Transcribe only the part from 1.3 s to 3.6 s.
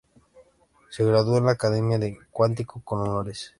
en la academia de Quantico "con honores".